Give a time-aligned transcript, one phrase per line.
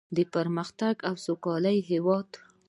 [0.15, 2.29] د پرمختګ او سوکالۍ هیواد.